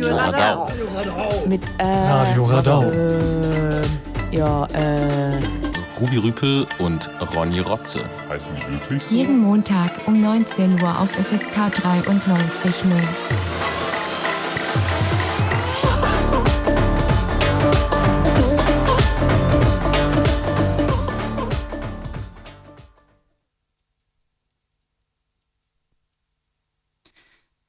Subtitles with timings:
[0.00, 0.68] Radio Radau.
[1.46, 2.90] Mit äh, Radio Radau.
[2.90, 3.82] Äh,
[4.30, 5.38] ja, äh.
[6.00, 8.00] Ruby Rüpel und Ronny Rotze.
[8.30, 9.14] Heißen die wirklich so?
[9.14, 12.82] Jeden Montag um 19 Uhr auf FSK 93.0.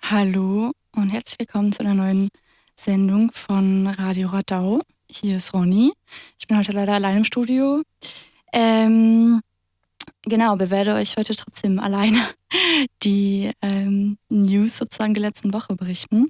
[0.10, 2.30] Hallo und herzlich willkommen zu einer neuen
[2.76, 4.82] Sendung von Radio Radau.
[5.10, 5.94] Hier ist Ronny.
[6.40, 7.82] Ich bin heute leider allein im Studio.
[8.52, 9.42] Ähm,
[10.24, 12.26] genau, bewerde euch heute trotzdem alleine
[13.04, 16.28] die ähm, News sozusagen der letzten Woche berichten.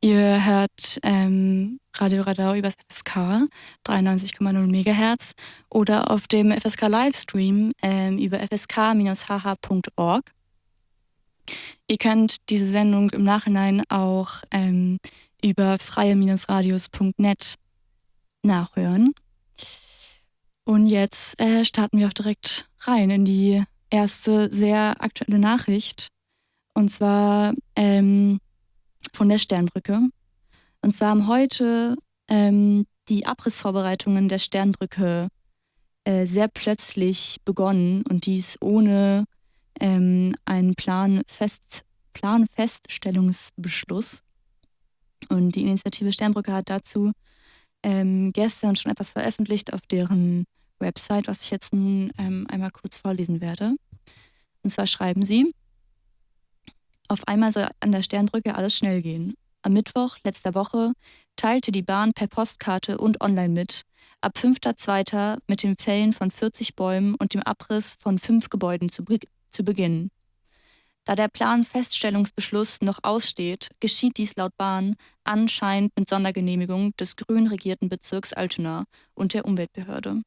[0.00, 3.48] Ihr hört ähm, Radio Radau übers FSK
[3.86, 5.34] 93,0 MHz
[5.68, 10.32] oder auf dem FSK Livestream ähm, über fsk-hh.org.
[11.88, 14.98] Ihr könnt diese Sendung im Nachhinein auch ähm,
[15.42, 17.54] über freie-radios.net
[18.42, 19.12] nachhören.
[20.64, 26.08] Und jetzt äh, starten wir auch direkt rein in die erste sehr aktuelle Nachricht.
[26.74, 28.40] Und zwar ähm,
[29.12, 30.08] von der Sternbrücke.
[30.80, 31.96] Und zwar haben heute
[32.28, 35.28] ähm, die Abrissvorbereitungen der Sternbrücke
[36.04, 39.24] äh, sehr plötzlich begonnen und dies ohne
[39.82, 41.82] ähm, einen Plan -Fest
[42.14, 44.22] Planfeststellungsbeschluss.
[45.28, 47.12] Und die Initiative Sternbrücke hat dazu
[47.82, 50.44] ähm, gestern schon etwas veröffentlicht auf deren
[50.78, 53.74] Website, was ich jetzt nun ähm, einmal kurz vorlesen werde.
[54.62, 55.54] Und zwar schreiben sie,
[57.08, 59.34] auf einmal soll an der Sternbrücke alles schnell gehen.
[59.62, 60.92] Am Mittwoch letzter Woche
[61.36, 63.82] teilte die Bahn per Postkarte und online mit,
[64.20, 65.38] ab 5.2.
[65.46, 69.04] mit dem Fällen von 40 Bäumen und dem Abriss von fünf Gebäuden zu,
[69.52, 70.10] zu beginnen.
[71.04, 77.88] Da der Planfeststellungsbeschluss noch aussteht, geschieht dies laut Bahn anscheinend mit Sondergenehmigung des grün regierten
[77.88, 80.22] Bezirks Altona und der Umweltbehörde.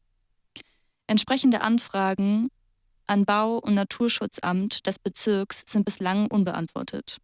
[1.08, 2.50] Entsprechende Anfragen
[3.08, 7.18] an Bau- und Naturschutzamt des Bezirks sind bislang unbeantwortet.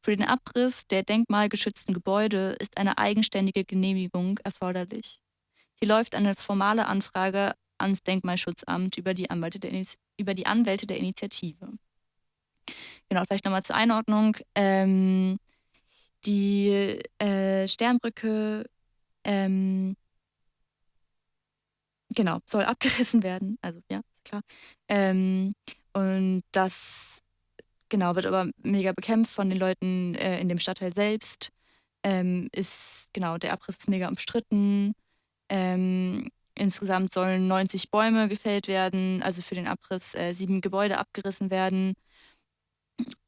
[0.00, 5.18] Für den Abriss der denkmalgeschützten Gebäude ist eine eigenständige Genehmigung erforderlich.
[5.74, 9.72] Hier läuft eine formale Anfrage ans Denkmalschutzamt über die Anwälte der,
[10.16, 11.72] über die Anwälte der Initiative.
[13.08, 14.36] Genau, vielleicht nochmal zur Einordnung.
[14.54, 15.38] Ähm,
[16.24, 18.64] die äh, Sternbrücke
[19.24, 19.96] ähm,
[22.10, 23.58] genau, soll abgerissen werden.
[23.62, 24.42] Also ja, ist klar.
[24.88, 25.54] Ähm,
[25.92, 27.20] und das
[27.88, 31.50] genau wird aber mega bekämpft von den Leuten äh, in dem Stadtteil selbst.
[32.04, 34.94] Ähm, ist genau der Abriss ist mega umstritten.
[35.48, 41.50] Ähm, insgesamt sollen 90 Bäume gefällt werden, also für den Abriss äh, sieben Gebäude abgerissen
[41.50, 41.94] werden.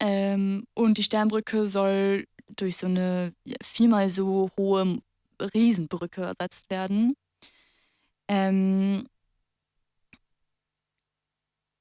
[0.00, 3.32] Ähm, und die Sternbrücke soll durch so eine
[3.62, 5.00] viermal so hohe
[5.54, 7.14] Riesenbrücke ersetzt werden.
[8.28, 9.08] Ähm,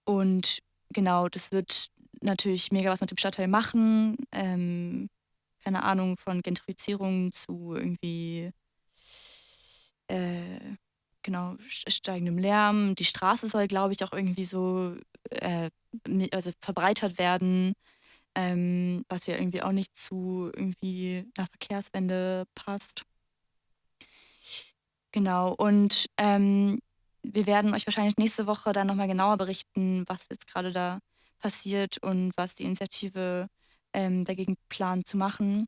[0.06, 1.90] und genau, das wird
[2.22, 4.18] natürlich mega was mit dem Stadtteil machen.
[4.32, 5.10] Ähm,
[5.64, 8.52] keine Ahnung, von Gentrifizierung zu irgendwie
[10.08, 10.76] äh,
[11.30, 12.96] genau steigendem Lärm.
[12.96, 14.96] Die Straße soll, glaube ich, auch irgendwie so
[15.30, 15.70] äh,
[16.32, 17.74] also verbreitert werden,
[18.36, 23.04] ähm, was ja irgendwie auch nicht zu irgendwie einer Verkehrswende passt.
[25.12, 26.80] Genau, und ähm,
[27.24, 31.00] wir werden euch wahrscheinlich nächste Woche dann nochmal genauer berichten, was jetzt gerade da
[31.40, 33.48] passiert und was die Initiative
[33.94, 35.68] ähm, dagegen plant zu machen.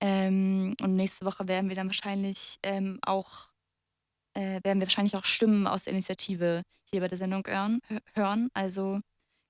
[0.00, 3.53] Ähm, und nächste Woche werden wir dann wahrscheinlich ähm, auch
[4.34, 7.46] äh, werden wir wahrscheinlich auch Stimmen aus der Initiative hier bei der Sendung
[8.14, 8.50] hören.
[8.54, 9.00] Also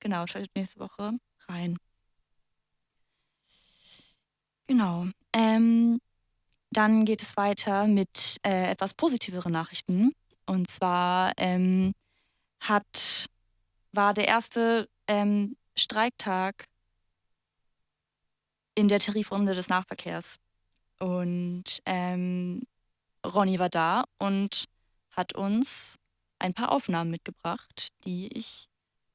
[0.01, 1.13] genau, schaltet nächste Woche
[1.49, 1.77] rein.
[4.67, 5.07] Genau.
[5.33, 6.01] Ähm,
[6.71, 10.13] dann geht es weiter mit äh, etwas positiveren Nachrichten.
[10.47, 11.93] Und zwar ähm,
[12.61, 13.27] hat,
[13.93, 16.67] war der erste ähm, Streiktag
[18.75, 20.39] in der Tarifrunde des Nahverkehrs.
[20.99, 22.63] Und ähm,
[23.25, 24.64] Ronny war da und
[25.17, 25.99] hat uns
[26.39, 28.69] ein paar Aufnahmen mitgebracht, die ich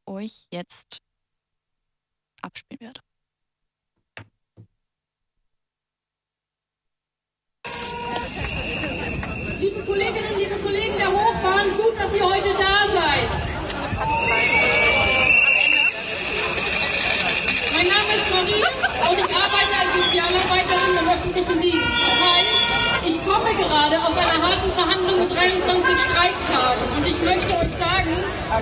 [0.05, 0.99] euch jetzt
[2.41, 3.01] abspielen werde.
[9.59, 13.29] Liebe Kolleginnen, liebe Kollegen der Hochbahn, gut, dass ihr heute da seid.
[17.73, 18.63] Mein Name ist Marie
[19.09, 21.89] und ich arbeite als Sozialarbeiterin im öffentlichen Dienst.
[21.89, 26.85] Das heißt, ich komme gerade gerade aus einer harten Verhandlung mit 23 Streiktagen.
[26.97, 28.15] Und ich möchte euch sagen,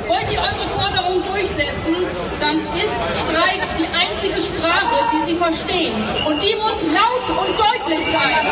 [0.07, 1.95] wollt ihr eure Forderungen durchsetzen,
[2.39, 5.95] dann ist Streik die einzige Sprache, die sie verstehen.
[6.25, 8.43] Und die muss laut und deutlich sein.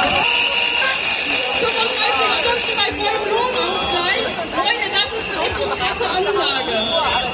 [1.55, 1.95] 35
[2.41, 6.75] Stunden bei vollem Lohnausgleich, Freunde, das ist eine richtig krasse Ansage.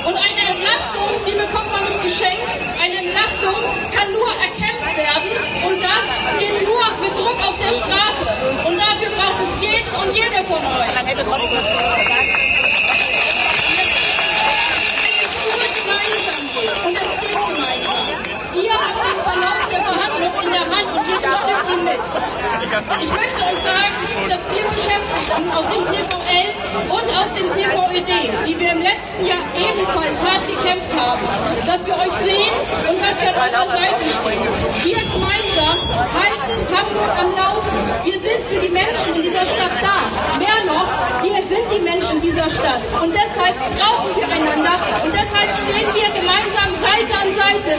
[0.06, 2.48] Und eine Entlastung, die bekommt man nicht geschenkt.
[2.80, 3.58] Eine Entlastung
[3.94, 5.32] kann nur erkämpft werden
[5.66, 6.06] und das
[6.38, 8.28] geht nur mit Druck auf der Straße.
[8.68, 10.96] Und dafür braucht es jeden und jede von euch.
[10.96, 11.50] Man hätte trotzdem
[16.86, 18.08] und es geht gemeinsam.
[18.54, 21.22] Ihr habt den Verlauf der Verhandlung in der Hand und ihr
[21.92, 23.96] Ich möchte euch sagen,
[24.30, 26.50] dass wir Beschäftigten aus dem TVL
[26.88, 31.22] und aus dem TVED, die wir im letzten Jahr ebenfalls hart gekämpft haben,
[31.68, 32.56] dass wir euch sehen
[32.88, 34.48] und dass wir an eurer Seite stehen.
[34.88, 35.80] Wir gemeinsam
[36.16, 37.80] halten Hamburg am Laufen.
[38.06, 40.08] Wir sind für die Menschen in dieser Stadt da.
[40.40, 40.88] Mehr noch,
[41.24, 42.82] wir sind die Menschen dieser Stadt.
[43.02, 47.74] Und deshalb brauchen wir einander und deshalb stehen wir gemeinsam Seite an Seite.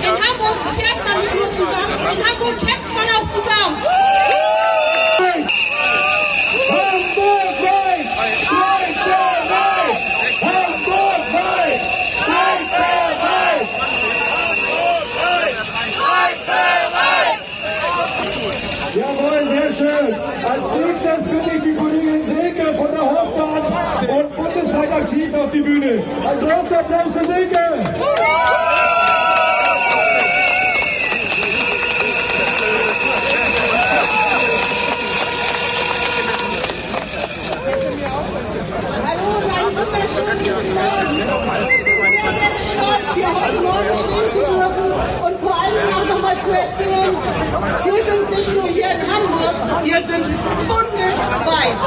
[0.00, 3.82] In Hamburg fährt man nicht nur zusammen, in Hamburg kämpft man auch zusammen.
[18.94, 20.14] Jawohl, sehr schön.
[20.14, 23.62] Als nächstes bitte ich die Kollegin Silke von der Hofbahn
[24.18, 26.04] und bundesweit aktiv auf die Bühne.
[26.26, 27.58] Ein großer Applaus für Silke!
[42.72, 44.81] Stolz, hier heute Morgen stehen zu dürfen
[46.32, 47.16] nochmal zu erzählen,
[47.84, 50.26] wir sind nicht nur hier in Hamburg, wir sind
[50.68, 51.78] bundesweit.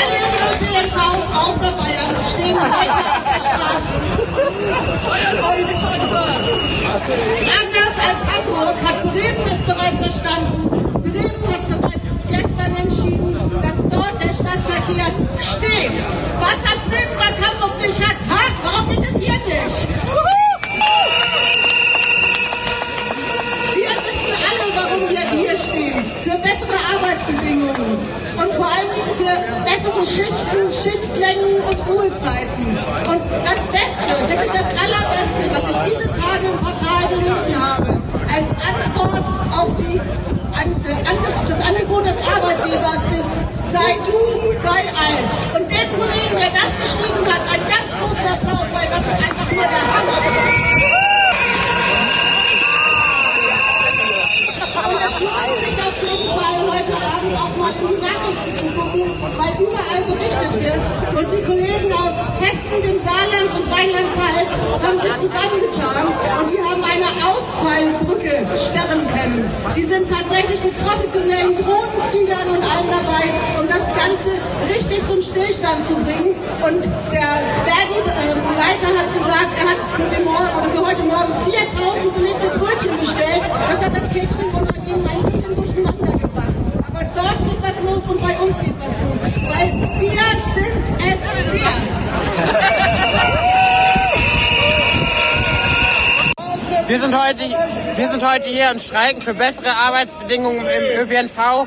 [0.00, 0.20] Alle
[0.50, 0.96] ÖPNV
[1.34, 3.94] außer Bayern stehen heute auf der Straße.
[5.44, 5.68] Und
[7.60, 10.60] anders als Hamburg hat Bremen es bereits verstanden.
[11.02, 13.30] Bremen hat bereits gestern entschieden,
[13.62, 15.96] dass dort der Stadtverkehr steht.
[16.40, 18.16] Was hat Bremen, was Hamburg nicht hat?
[18.30, 18.42] Ha?
[18.62, 19.94] Warum geht es hier nicht?
[23.74, 26.04] Wir wissen alle, warum wir hier stehen.
[26.22, 27.98] Für bessere Arbeitsbedingungen
[28.38, 29.34] und vor allem für
[29.66, 32.64] bessere Schichten, Schichtlängen und Ruhezeiten.
[33.08, 38.00] Und das Beste, wirklich das Allerbeste, was ich diese Tage im Portal gelesen habe,
[38.30, 42.06] als Antwort auf, die, an, äh, Antwort auf das Angebot
[42.64, 43.30] des Arbeitgebers ist,
[43.72, 44.18] sei du,
[44.62, 45.28] sei alt.
[45.54, 49.48] Und dem Kollegen, der das geschrieben hat, einen ganz großen Applaus, weil das ist einfach
[49.52, 50.18] nur der Hammer.
[54.84, 58.66] Und es lohnt sich auf jeden Fall heute Abend auch mal in die Nachrichten zu
[58.74, 58.93] gucken,
[59.38, 60.84] weil überall berichtet wird.
[61.16, 66.04] Und die Kollegen aus Hessen, dem Saarland und Rheinland-Pfalz haben sich zusammengetan
[66.40, 69.50] und die haben eine Ausfallbrücke sperren können.
[69.74, 73.24] Die sind tatsächlich mit professionellen Drohnenfliegern und allem dabei,
[73.60, 74.36] um das Ganze
[74.68, 76.34] richtig zum Stillstand zu bringen.
[76.60, 76.82] Und
[77.12, 77.30] der
[77.64, 83.44] Verdi-Leiter hat gesagt, er hat für, den für heute Morgen 4000 belegte Brötchen bestellt.
[83.70, 86.54] Das hat das Catering-Unternehmen ein bisschen durcheinander gebracht.
[86.88, 89.20] Aber dort geht was los und bei uns geht was los.
[89.48, 91.94] Weil wir sind es wert.
[96.86, 97.56] Wir sind, heute,
[97.96, 101.66] wir sind heute hier und streiken für bessere Arbeitsbedingungen im ÖPNV.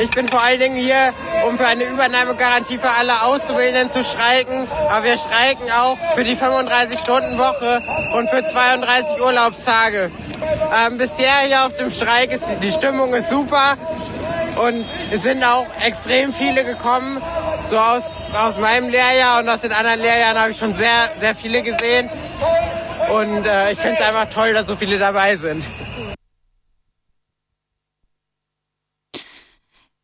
[0.00, 1.14] Ich bin vor allen Dingen hier,
[1.46, 4.66] um für eine Übernahmegarantie für alle Auszubildenden zu streiken.
[4.90, 7.82] Aber wir streiken auch für die 35-Stunden-Woche
[8.16, 10.10] und für 32 Urlaubstage.
[10.74, 13.76] Ähm, bisher hier auf dem Streik ist die Stimmung ist super
[14.56, 17.22] und es sind auch extrem viele gekommen.
[17.68, 21.36] So aus, aus meinem Lehrjahr und aus den anderen Lehrjahren habe ich schon sehr, sehr
[21.36, 22.10] viele gesehen.
[23.12, 25.64] Und äh, ich finde es einfach toll, dass so viele dabei sind.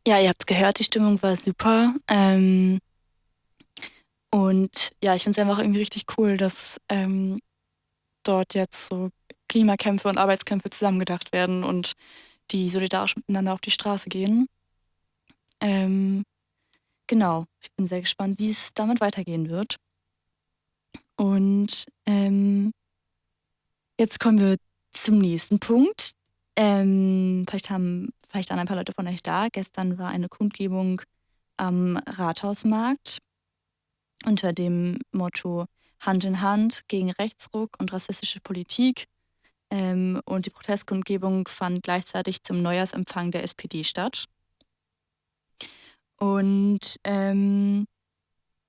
[0.07, 1.93] Ja, ihr habt gehört, die Stimmung war super.
[2.09, 2.79] Ähm,
[4.31, 7.39] und ja, ich finde es einfach irgendwie richtig cool, dass ähm,
[8.23, 9.09] dort jetzt so
[9.47, 11.93] Klimakämpfe und Arbeitskämpfe zusammengedacht werden und
[12.51, 14.47] die solidarisch miteinander auf die Straße gehen.
[15.61, 16.23] Ähm,
[17.07, 19.77] genau, ich bin sehr gespannt, wie es damit weitergehen wird.
[21.15, 22.71] Und ähm,
[23.99, 24.57] jetzt kommen wir
[24.91, 26.11] zum nächsten Punkt.
[26.55, 29.47] Ähm, vielleicht haben vielleicht waren ein paar Leute von euch da.
[29.51, 31.01] Gestern war eine Kundgebung
[31.57, 33.19] am Rathausmarkt
[34.25, 35.65] unter dem Motto
[35.99, 39.05] Hand in Hand gegen Rechtsruck und rassistische Politik.
[39.69, 44.25] Ähm, und die Protestkundgebung fand gleichzeitig zum Neujahrsempfang der SPD statt.
[46.17, 47.85] Und ähm,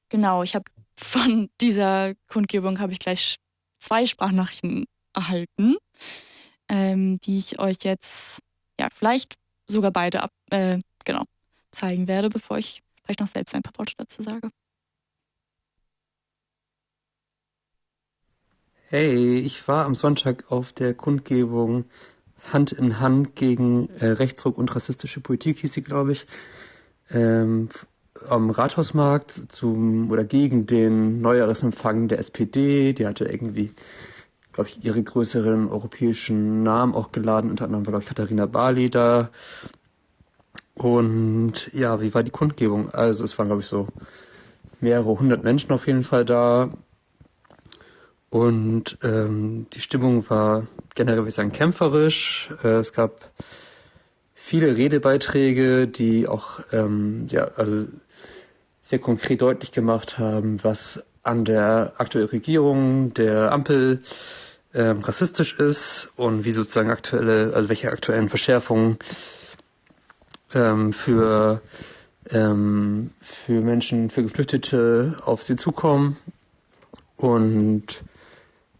[0.09, 0.64] genau, ich habe
[0.97, 3.37] von dieser Kundgebung habe ich gleich
[3.78, 5.76] zwei Sprachnachrichten erhalten,
[6.68, 8.42] ähm, die ich euch jetzt
[8.80, 9.35] ja vielleicht
[9.66, 11.25] sogar beide ab, äh, genau
[11.71, 14.50] zeigen werde, bevor ich vielleicht noch selbst ein paar Worte dazu sage.
[18.88, 21.87] Hey, ich war am Sonntag auf der Kundgebung
[22.52, 26.26] Hand in Hand gegen äh, Rechtsruck und rassistische Politik, hieß sie, glaube ich,
[27.11, 27.71] ähm,
[28.28, 32.92] am Rathausmarkt zum oder gegen den Neujahresempfang der SPD.
[32.92, 33.73] Die hatte irgendwie,
[34.54, 37.50] glaube ich, ihre größeren europäischen Namen auch geladen.
[37.50, 39.30] Unter anderem war, glaube ich, Katharina Barley da.
[40.75, 42.90] Und ja, wie war die Kundgebung?
[42.90, 43.88] Also es waren, glaube ich, so
[44.80, 46.70] mehrere hundert Menschen auf jeden Fall da.
[48.30, 52.52] Und ähm, die Stimmung war generell, würde ich sagen, kämpferisch.
[52.64, 53.30] Äh, es gab
[54.34, 57.87] viele Redebeiträge, die auch ähm, ja, also
[58.82, 64.02] sehr konkret deutlich gemacht haben, was an der aktuellen Regierung der Ampel
[64.75, 68.99] ähm, rassistisch ist und wie sozusagen aktuelle, also welche aktuellen Verschärfungen
[70.52, 71.61] ähm, für,
[72.31, 76.16] ähm, für Menschen, für Geflüchtete auf sie zukommen.
[77.16, 78.02] Und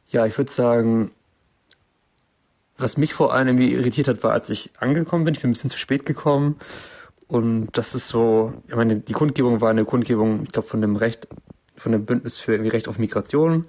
[0.09, 1.11] ja, ich würde sagen,
[2.77, 5.35] was mich vor allem irgendwie irritiert hat, war, als ich angekommen bin.
[5.35, 6.57] Ich bin ein bisschen zu spät gekommen.
[7.29, 10.97] Und das ist so, ich meine, die Kundgebung war eine Kundgebung, ich glaube, von dem
[10.97, 11.29] Recht,
[11.77, 13.67] von dem Bündnis für irgendwie Recht auf Migration.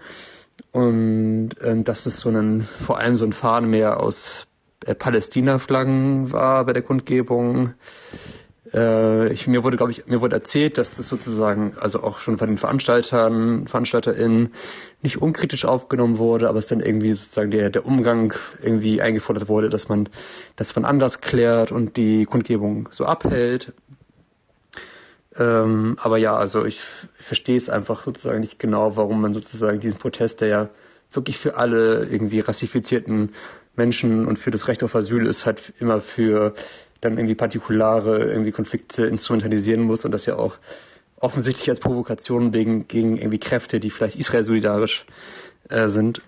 [0.71, 4.47] Und äh, dass es so ein, vor allem so ein Fahren mehr aus
[4.85, 7.73] äh, Palästina-Flaggen war bei der Kundgebung.
[8.73, 12.37] Äh, ich, mir wurde, glaube ich, mir wurde erzählt, dass das sozusagen, also auch schon
[12.37, 14.53] von den Veranstaltern, VeranstalterInnen
[15.01, 19.69] nicht unkritisch aufgenommen wurde, aber es dann irgendwie sozusagen der, der Umgang irgendwie eingefordert wurde,
[19.69, 20.09] dass man
[20.55, 23.73] das man anders klärt und die Kundgebung so abhält.
[25.37, 26.81] Ähm, aber ja, also ich,
[27.19, 30.69] ich verstehe es einfach sozusagen nicht genau, warum man sozusagen diesen Protest, der ja
[31.11, 33.33] wirklich für alle irgendwie rassifizierten
[33.75, 36.53] Menschen und für das Recht auf Asyl ist, halt immer für
[37.01, 40.57] dann irgendwie partikulare irgendwie Konflikte instrumentalisieren muss und das ja auch
[41.17, 45.05] offensichtlich als Provokation wegen, gegen irgendwie Kräfte, die vielleicht Israel solidarisch
[45.69, 46.21] äh, sind.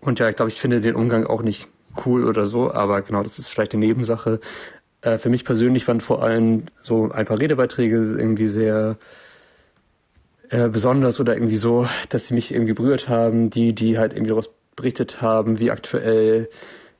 [0.00, 1.68] Und ja, ich glaube, ich finde den Umgang auch nicht
[2.06, 4.40] cool oder so, aber genau, das ist vielleicht eine Nebensache.
[5.02, 8.96] Äh, für mich persönlich waren vor allem so ein paar Redebeiträge irgendwie sehr
[10.48, 14.30] äh, besonders oder irgendwie so, dass sie mich irgendwie berührt haben, die, die halt irgendwie
[14.30, 16.48] daraus berichtet haben, wie aktuell,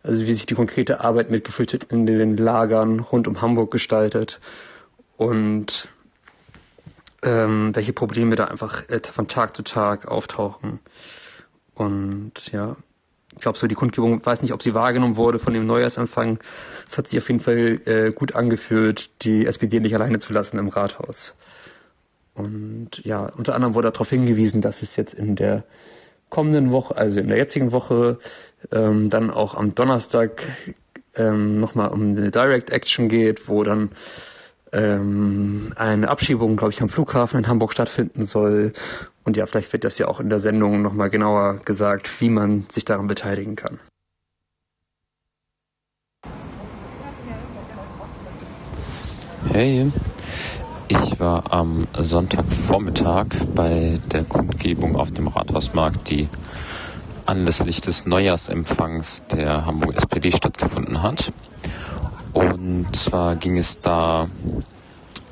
[0.03, 4.41] also wie sich die konkrete Arbeit mit Geflüchteten in den Lagern rund um Hamburg gestaltet
[5.17, 5.89] und
[7.23, 10.81] ähm, welche Probleme da einfach äh, von Tag zu Tag auftauchen.
[11.75, 12.77] Und ja,
[13.37, 16.39] ich glaube, so die Kundgebung, weiß nicht, ob sie wahrgenommen wurde von dem Neujahrsempfang.
[16.89, 20.59] Es hat sich auf jeden Fall äh, gut angefühlt, die SPD nicht alleine zu lassen
[20.59, 21.35] im Rathaus.
[22.35, 25.65] Und ja, unter anderem wurde darauf hingewiesen, dass es jetzt in der
[26.31, 28.19] kommenden Woche, also in der jetzigen Woche,
[28.71, 30.43] ähm, dann auch am Donnerstag
[31.15, 33.91] ähm, nochmal um eine Direct Action geht, wo dann
[34.73, 38.73] ähm, eine Abschiebung, glaube ich, am Flughafen in Hamburg stattfinden soll.
[39.25, 42.67] Und ja, vielleicht wird das ja auch in der Sendung nochmal genauer gesagt, wie man
[42.71, 43.79] sich daran beteiligen kann.
[49.51, 49.91] Hey,
[50.89, 56.29] ich war am Sonntagvormittag bei der Kundgebung auf dem Rathausmarkt, die
[57.27, 61.33] anlässlich des Neujahrsempfangs der Hamburg SPD stattgefunden hat.
[62.33, 64.29] Und zwar ging es da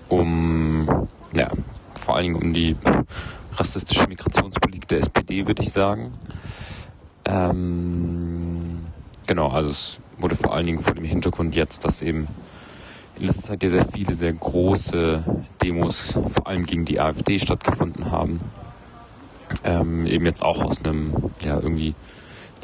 [0.09, 1.49] um, ja,
[1.95, 2.76] vor allen Dingen um die
[3.57, 6.12] rassistische Migrationspolitik der SPD, würde ich sagen.
[7.25, 8.80] Ähm,
[9.26, 12.28] genau, also es wurde vor allen Dingen vor dem Hintergrund jetzt, dass eben
[13.19, 15.25] in letzter Zeit ja sehr viele, sehr große
[15.62, 18.40] Demos, vor allem gegen die AfD stattgefunden haben.
[19.64, 21.95] Ähm, eben jetzt auch aus einem, ja, irgendwie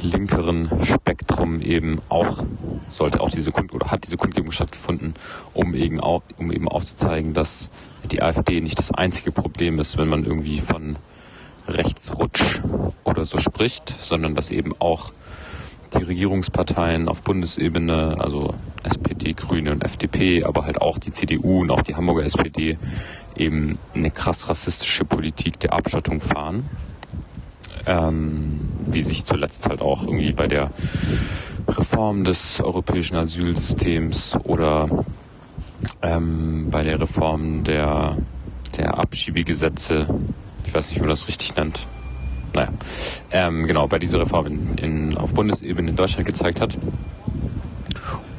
[0.00, 2.44] linkeren Spektrum eben auch,
[2.88, 5.14] sollte auch diese Kund oder hat diese Kundgebung stattgefunden,
[5.54, 7.70] um eben, auch, um eben aufzuzeigen, dass
[8.10, 10.96] die AfD nicht das einzige Problem ist, wenn man irgendwie von
[11.68, 12.60] Rechtsrutsch
[13.04, 15.12] oder so spricht, sondern dass eben auch
[15.94, 21.70] die Regierungsparteien auf Bundesebene, also SPD, Grüne und FDP, aber halt auch die CDU und
[21.70, 22.78] auch die Hamburger SPD
[23.36, 26.68] eben eine krass rassistische Politik der Abschottung fahren.
[27.86, 30.70] Ähm, wie sich zuletzt halt auch irgendwie bei der
[31.68, 34.88] Reform des europäischen Asylsystems oder
[36.02, 38.16] ähm, bei der Reform der,
[38.76, 40.06] der Abschiebegesetze,
[40.64, 41.86] ich weiß nicht, wie man das richtig nennt,
[42.54, 42.70] naja,
[43.30, 46.78] ähm, genau, bei dieser Reform in, in, auf Bundesebene in Deutschland gezeigt hat.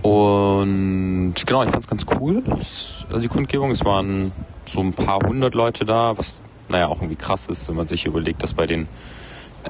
[0.02, 3.72] Und genau, ich fand es ganz cool, also die Kundgebung.
[3.72, 4.32] Es waren
[4.66, 8.06] so ein paar hundert Leute da, was naja auch irgendwie krass ist, wenn man sich
[8.06, 8.88] überlegt, dass bei den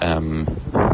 [0.02, 0.46] ähm,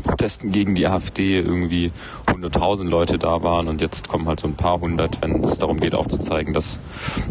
[0.04, 1.92] Protesten gegen die AfD irgendwie
[2.28, 5.78] 100.000 Leute da waren und jetzt kommen halt so ein paar hundert, wenn es darum
[5.78, 6.80] geht aufzuzeigen, dass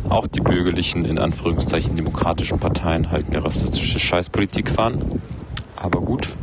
[0.08, 5.22] auch die bürgerlichen, in Anführungszeichen demokratischen Parteien halt eine rassistische Scheißpolitik fahren.
[5.76, 6.36] Aber gut.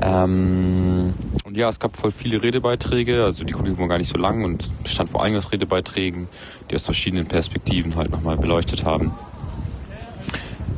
[0.00, 1.14] Ähm,
[1.44, 4.44] und ja, es gab voll viele Redebeiträge, also die Kundgebung war gar nicht so lang
[4.44, 6.28] und bestand vor allem aus Redebeiträgen,
[6.70, 9.12] die aus verschiedenen Perspektiven halt nochmal beleuchtet haben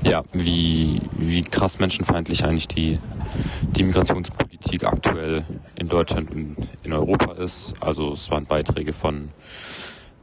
[0.04, 2.98] ja, wie, wie krass menschenfeindlich eigentlich die,
[3.76, 5.44] die Migrationspolitik aktuell
[5.76, 7.74] in Deutschland und in Europa ist.
[7.80, 9.30] Also es waren Beiträge von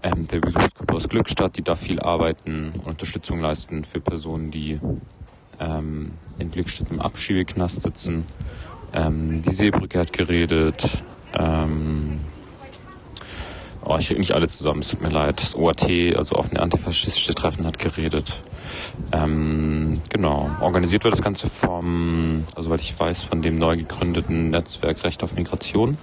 [0.04, 4.80] ähm, der Besuchsgruppe aus Glückstadt, die da viel arbeiten und Unterstützung leisten für Personen, die
[5.60, 8.26] ähm, in Glückstadt im Abschiebeknast sitzen.
[8.94, 11.04] Ähm, die Seebrücke hat geredet.
[11.34, 12.20] Ähm,
[13.84, 15.42] oh, ich kriege nicht alle zusammen, es tut mir leid.
[15.42, 18.42] Das OAT, also offene antifaschistische Treffen, hat geredet.
[19.12, 20.50] Ähm, genau.
[20.62, 25.24] Organisiert wird das Ganze vom, also weil ich weiß, von dem neu gegründeten Netzwerk Recht
[25.24, 25.98] auf Migration.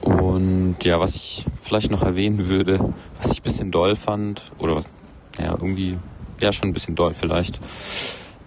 [0.00, 4.76] Und ja, was ich vielleicht noch erwähnen würde, was ich ein bisschen doll fand, oder
[4.76, 4.88] was,
[5.38, 5.98] ja, irgendwie,
[6.40, 7.58] ja, schon ein bisschen doll vielleicht,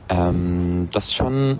[0.08, 1.60] ähm, das schon,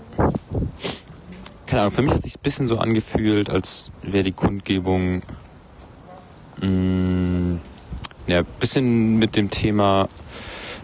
[1.66, 5.22] keine Ahnung, für mich hat sich ein bisschen so angefühlt, als wäre die Kundgebung
[6.60, 7.60] mh, mm,
[8.26, 10.08] ja, bisschen mit dem Thema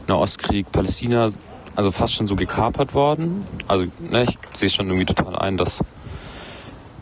[0.08, 1.30] Nahostkrieg, Palästina,
[1.74, 3.46] also fast schon so gekapert worden.
[3.68, 5.82] Also ne, ich sehe schon irgendwie total ein, dass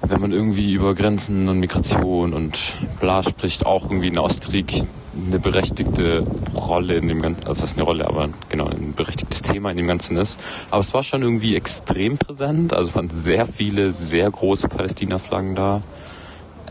[0.03, 4.85] wenn man irgendwie über Grenzen und Migration und bla spricht, auch irgendwie Nahostkrieg
[5.17, 9.43] eine berechtigte Rolle in dem ganzen, also das ist eine Rolle, aber genau, ein berechtigtes
[9.43, 10.39] Thema in dem Ganzen ist.
[10.71, 15.83] Aber es war schon irgendwie extrem präsent, also waren sehr viele, sehr große Palästina-Flaggen da.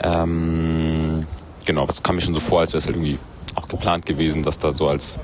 [0.01, 0.92] Ähm,
[1.65, 3.19] genau, das kam mir schon so vor, als wäre es halt irgendwie
[3.55, 5.19] auch geplant gewesen, das da so als,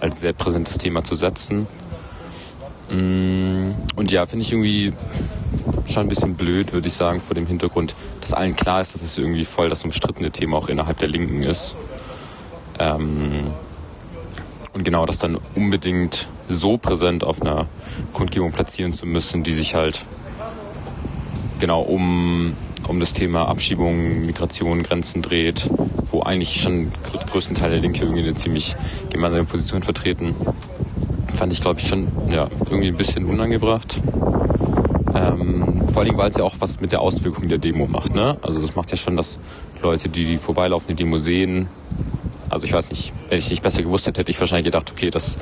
[0.00, 1.66] als sehr präsentes Thema zu setzen.
[2.90, 4.92] Mm, und ja, finde ich irgendwie
[5.86, 9.02] schon ein bisschen blöd, würde ich sagen, vor dem Hintergrund, dass allen klar ist, dass
[9.02, 11.76] es irgendwie voll das umstrittene Thema auch innerhalb der Linken ist.
[12.78, 13.52] Ähm,
[14.72, 17.66] und genau das dann unbedingt so präsent auf einer
[18.12, 20.04] Kundgebung platzieren zu müssen, die sich halt
[21.60, 22.56] genau um
[22.88, 25.68] um das Thema Abschiebung, Migration, Grenzen dreht,
[26.10, 26.92] wo eigentlich schon
[27.30, 28.76] größten Teil der Linke irgendwie eine ziemlich
[29.10, 30.34] gemeinsame Position vertreten,
[31.34, 34.00] fand ich, glaube ich, schon ja, irgendwie ein bisschen unangebracht.
[35.14, 38.14] Ähm, vor allem, weil es ja auch was mit der Auswirkung der Demo macht.
[38.14, 38.36] Ne?
[38.42, 39.38] Also das macht ja schon, dass
[39.80, 41.68] Leute, die die vorbeilaufende Demo sehen,
[42.50, 45.10] also ich weiß nicht, wenn ich nicht besser gewusst hätte, hätte ich wahrscheinlich gedacht, okay,
[45.10, 45.36] das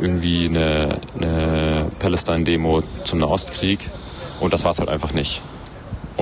[0.00, 3.78] irgendwie eine, eine Palestine-Demo zum Nahostkrieg.
[4.40, 5.40] Und das war es halt einfach nicht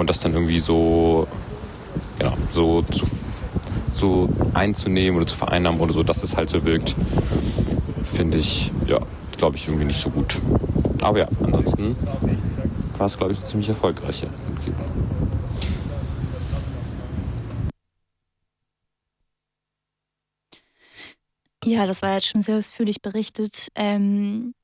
[0.01, 1.29] und das dann irgendwie so,
[2.21, 3.07] ja, so zu,
[3.91, 6.97] so einzunehmen oder zu vereinnahmen oder so, dass es halt so wirkt,
[8.03, 8.99] finde ich, ja,
[9.37, 10.41] glaube ich, irgendwie nicht so gut.
[11.03, 11.97] Aber ja, ansonsten
[12.97, 14.87] war es, glaube ich, eine ziemlich erfolgreiche Umgebung.
[21.65, 23.69] Ja, das war jetzt schon sehr ausführlich berichtet.
[23.75, 24.55] Ähm,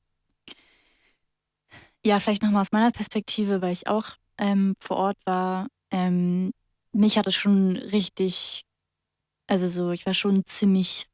[2.03, 6.51] ja, vielleicht nochmal aus meiner Perspektive, weil ich auch ähm, vor Ort war, ähm,
[6.93, 8.63] mich hat es schon richtig,
[9.47, 11.05] also so, ich war schon ziemlich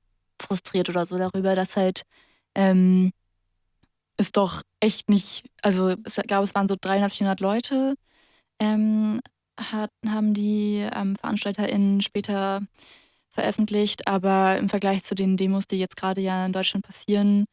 [0.41, 2.03] frustriert oder so darüber, dass halt
[2.55, 3.11] ähm,
[4.17, 7.95] es doch echt nicht, also ich glaube, es waren so 300, 400 Leute,
[8.59, 9.21] ähm,
[9.59, 12.61] hat, haben die ähm, VeranstalterInnen später
[13.31, 17.45] veröffentlicht, aber im Vergleich zu den Demos, die jetzt gerade ja in Deutschland passieren,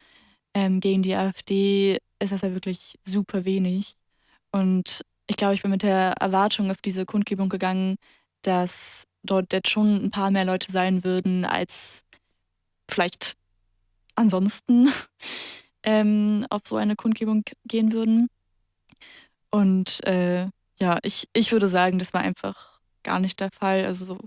[0.55, 3.95] ähm, gegen die AfD, ist das ja wirklich super wenig.
[4.53, 7.95] Und ich glaube, ich bin mit der Erwartung auf diese Kundgebung gegangen,
[8.43, 12.05] dass dort jetzt schon ein paar mehr Leute sein würden, als
[12.91, 13.37] vielleicht
[14.17, 14.89] ansonsten
[15.85, 18.29] ähm, auf so eine Kundgebung gehen würden.
[19.53, 20.49] Und äh,
[20.81, 23.85] ja, ich, ich würde sagen, das war einfach gar nicht der Fall.
[23.85, 24.19] Also so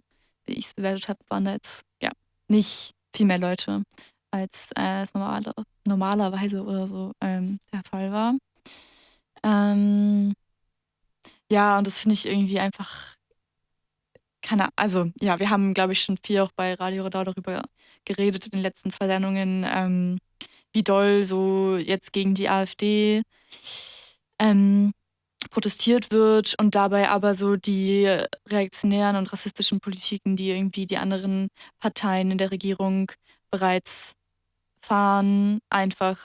[0.45, 2.11] wie ich es bewertet habe, waren da jetzt ja
[2.47, 3.83] nicht viel mehr Leute,
[4.31, 8.35] als äh, es normale, normalerweise oder so ähm, der Fall war.
[9.43, 10.33] Ähm,
[11.51, 13.15] ja, und das finde ich irgendwie einfach
[14.43, 17.63] keine also, ja, wir haben, glaube ich, schon viel auch bei Radio Radau darüber
[18.05, 20.19] geredet in den letzten zwei Sendungen, ähm,
[20.73, 23.23] wie doll so jetzt gegen die AfD
[24.39, 24.93] ähm,
[25.51, 28.07] protestiert wird und dabei aber so die
[28.49, 33.11] reaktionären und rassistischen Politiken, die irgendwie die anderen Parteien in der Regierung
[33.51, 34.13] bereits
[34.81, 36.19] fahren, einfach,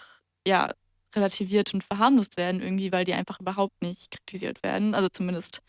[0.46, 0.72] ja,
[1.14, 4.94] relativiert und verharmlost werden irgendwie, weil die einfach überhaupt nicht kritisiert werden.
[4.94, 5.62] Also zumindest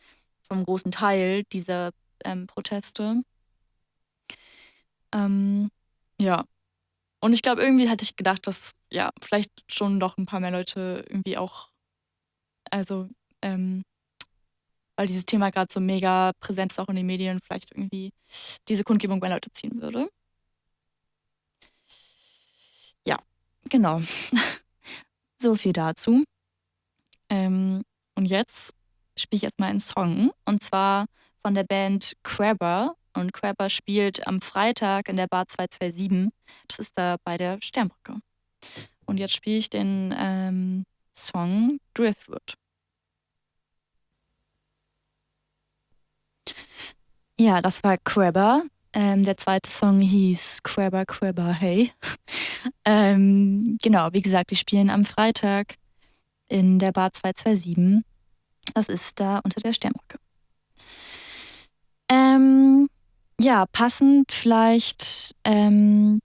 [0.47, 1.91] vom großen Teil dieser
[2.25, 3.23] ähm, Proteste.
[5.13, 5.71] Ähm,
[6.19, 6.45] ja.
[7.21, 10.51] Und ich glaube, irgendwie hatte ich gedacht, dass ja vielleicht schon noch ein paar mehr
[10.51, 11.69] Leute irgendwie auch,
[12.71, 13.09] also
[13.41, 13.83] ähm,
[14.95, 18.11] weil dieses Thema gerade so mega präsent ist auch in den Medien, vielleicht irgendwie
[18.67, 20.09] diese Kundgebung bei Leute ziehen würde.
[23.05, 23.17] Ja,
[23.69, 24.01] genau.
[25.41, 26.23] so viel dazu.
[27.29, 27.83] Ähm,
[28.15, 28.73] und jetzt
[29.17, 31.05] spiele ich erstmal einen Song und zwar
[31.41, 32.95] von der Band Crabber.
[33.13, 36.31] Und Crabber spielt am Freitag in der Bar 227.
[36.67, 38.17] Das ist da bei der Sternbrücke.
[39.05, 40.85] Und jetzt spiele ich den ähm,
[41.17, 42.55] Song Driftwood.
[47.39, 48.63] Ja, das war Crabber.
[48.93, 51.91] Ähm, der zweite Song hieß Crabber, Crabber, hey.
[52.85, 55.75] ähm, genau, wie gesagt, die spielen am Freitag
[56.47, 58.03] in der Bar 227.
[58.73, 60.17] Das ist da unter der Sternbrücke.
[62.09, 62.89] Ähm,
[63.39, 66.19] ja, passend vielleicht, ähm,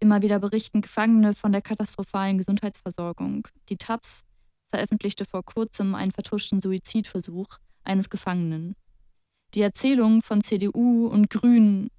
[0.00, 3.46] immer wieder berichten Gefangene von der katastrophalen Gesundheitsversorgung.
[3.68, 4.24] Die Taz
[4.70, 8.74] veröffentlichte vor kurzem einen vertuschten Suizidversuch eines Gefangenen.
[9.52, 11.90] Die Erzählung von CDU und Grünen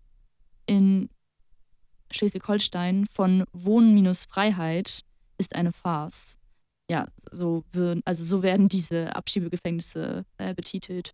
[0.65, 1.12] in
[2.10, 5.02] Schleswig-Holstein von Wohnen minus Freiheit
[5.38, 6.38] ist eine Farce
[6.89, 11.13] ja, so, würden, also so werden diese Abschiebegefängnisse äh, betitelt.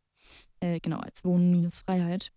[0.59, 2.31] Äh, genau, als Wohnen minus Freiheit.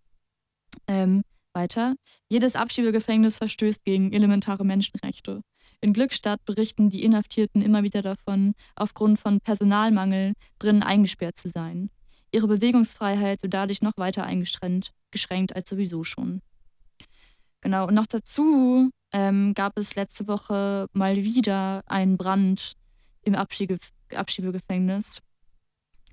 [0.87, 1.23] Ähm,
[1.55, 1.95] weiter.
[2.29, 5.43] Jedes Abschiebegefängnis verstößt gegen elementare Menschenrechte.
[5.81, 11.91] In Glückstadt berichten die Inhaftierten immer wieder davon, aufgrund von Personalmangel drinnen eingesperrt zu sein.
[12.33, 16.43] Ihre Bewegungsfreiheit wird dadurch noch weiter eingeschränkt geschränkt als sowieso schon.
[17.61, 22.75] Genau, und noch dazu ähm, gab es letzte Woche mal wieder einen Brand
[23.29, 23.79] im Abschiebe
[24.15, 25.23] Abschiebegefängnis.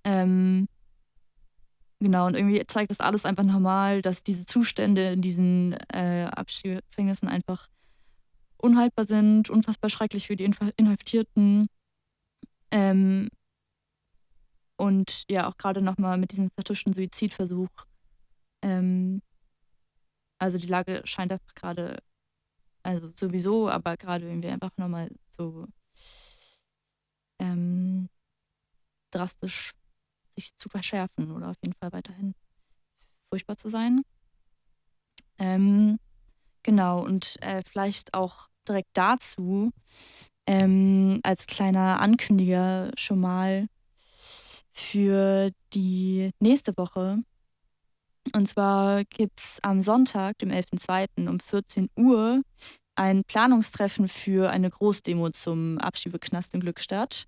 [0.03, 0.67] Ähm,
[1.99, 7.27] genau, und irgendwie zeigt das alles einfach nochmal, dass diese Zustände in diesen äh, Abschiebegefängnissen
[7.27, 7.69] einfach
[8.57, 11.67] unhaltbar sind, unfassbar schrecklich für die Inhaftierten.
[12.71, 13.29] Ähm,
[14.77, 17.69] und ja, auch gerade nochmal mit diesem vertuschten Suizidversuch.
[18.61, 19.21] Ähm,
[20.39, 21.97] also die Lage scheint einfach gerade,
[22.83, 25.67] also sowieso, aber gerade wenn wir einfach nochmal so
[27.55, 28.09] ähm,
[29.11, 29.71] drastisch
[30.35, 32.35] sich zu verschärfen oder auf jeden Fall weiterhin
[33.29, 34.01] furchtbar zu sein.
[35.37, 35.97] Ähm,
[36.63, 39.71] genau, und äh, vielleicht auch direkt dazu
[40.47, 43.67] ähm, als kleiner Ankündiger schon mal
[44.71, 47.19] für die nächste Woche.
[48.33, 51.29] Und zwar gibt es am Sonntag, dem 11.02.
[51.29, 52.41] um 14 Uhr
[52.95, 57.27] ein Planungstreffen für eine Großdemo zum Abschiebeknast in Glückstadt.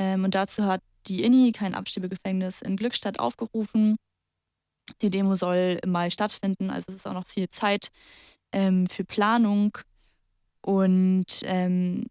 [0.00, 3.96] Ähm, und dazu hat die INI, kein Abschiebegefängnis in Glückstadt, aufgerufen.
[5.02, 7.90] Die Demo soll im Mai stattfinden, also es ist auch noch viel Zeit
[8.52, 9.76] ähm, für Planung.
[10.62, 12.06] Und ähm,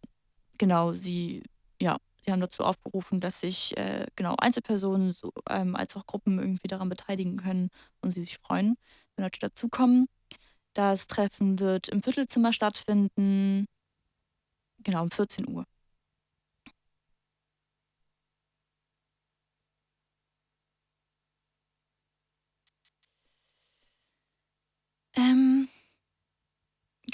[0.58, 1.44] genau, sie,
[1.82, 6.40] ja, sie haben dazu aufgerufen, dass sich äh, genau Einzelpersonen so, ähm, als auch Gruppen
[6.40, 7.70] irgendwie daran beteiligen können
[8.02, 8.78] und sie sich freuen,
[9.16, 10.08] wenn Leute dazukommen.
[10.74, 13.66] Das Treffen wird im Viertelzimmer stattfinden,
[14.84, 15.66] genau um 14 Uhr.
[25.16, 25.68] Ähm,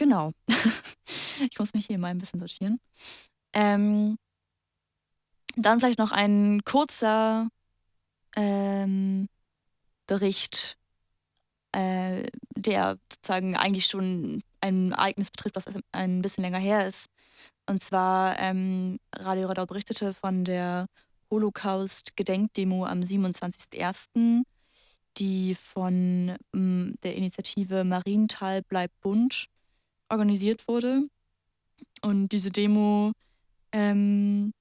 [0.05, 0.33] genau.
[1.49, 2.79] ich muss mich hier mal ein bisschen sortieren.
[3.53, 4.17] Ähm,
[5.55, 7.47] dann vielleicht noch ein kurzer
[8.35, 9.27] ähm,
[10.05, 10.77] Bericht
[11.71, 17.09] äh, der sozusagen eigentlich schon ein Ereignis betrifft, was ein bisschen länger her ist.
[17.67, 20.85] Und zwar ähm, Radio Radau berichtete von der
[21.31, 24.43] Holocaust-Gedenkdemo am 27.01.,
[25.17, 29.47] die von ähm, der Initiative Marienthal bleibt bunt
[30.09, 31.07] organisiert wurde.
[32.01, 33.11] Und diese Demo,
[33.71, 34.51] ähm,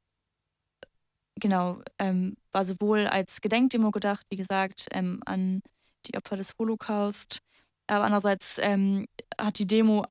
[1.37, 5.63] genau, ähm, war sowohl als Gedenkdemo gedacht, wie gesagt, ähm, an
[6.07, 7.41] die Opfer des Holocaust,
[7.87, 9.07] aber andererseits ähm,
[9.39, 10.07] hat die Demo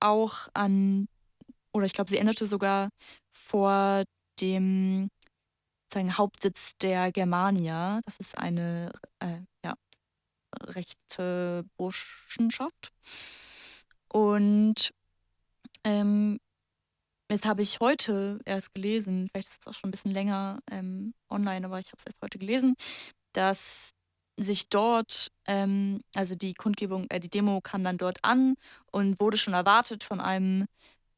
[0.00, 1.08] auch an,
[1.72, 2.90] oder ich glaube, sie endete sogar
[3.30, 4.04] vor
[4.40, 5.08] dem
[5.84, 8.00] sozusagen Hauptsitz der Germania.
[8.04, 9.74] Das ist eine äh, ja,
[10.60, 12.90] rechte Burschenschaft.
[14.12, 14.92] Und
[15.84, 16.38] ähm,
[17.30, 21.14] jetzt habe ich heute erst gelesen, vielleicht ist es auch schon ein bisschen länger ähm,
[21.30, 22.74] online, aber ich habe es erst heute gelesen,
[23.32, 23.94] dass
[24.38, 28.56] sich dort, ähm, also die Kundgebung, äh, die Demo kam dann dort an
[28.90, 30.66] und wurde schon erwartet von einem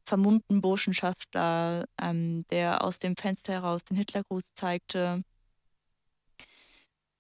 [0.05, 5.25] vermummten Burschenschaftler, ähm, der aus dem Fenster heraus den Hitlergruß zeigte.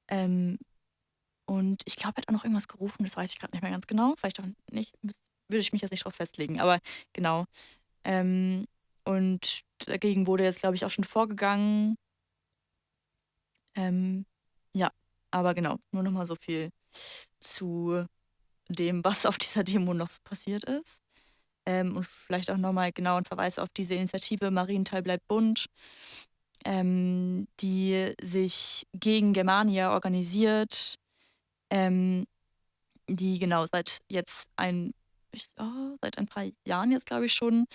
[0.08, 0.58] Ähm,
[1.46, 3.72] und ich glaube, er hat auch noch irgendwas gerufen, das weiß ich gerade nicht mehr
[3.72, 4.14] ganz genau.
[4.16, 4.94] Vielleicht auch nicht,
[5.48, 6.80] würde ich mich jetzt nicht drauf festlegen, aber
[7.12, 7.44] genau.
[8.04, 8.66] Ähm,
[9.04, 11.96] und dagegen wurde jetzt, glaube ich, auch schon vorgegangen.
[13.76, 14.24] Ähm,
[14.72, 14.90] ja,
[15.30, 16.70] aber genau, nur nochmal so viel
[17.40, 18.06] zu
[18.68, 21.02] dem, was auf dieser Demo noch so passiert ist.
[21.66, 25.66] Ähm, und vielleicht auch nochmal genau ein Verweis auf diese Initiative Marienthal bleibt bunt,
[26.64, 30.96] ähm, die sich gegen Germania organisiert,
[31.70, 32.26] ähm,
[33.08, 34.92] die genau seit jetzt ein,
[35.58, 37.66] oh, seit ein paar Jahren jetzt glaube ich schon,